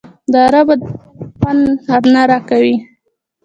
[0.31, 0.87] د عربو دا
[1.39, 2.75] چلند خوند نه راکوي.